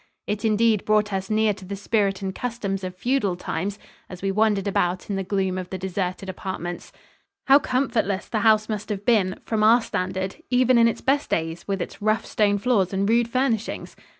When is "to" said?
1.53-1.63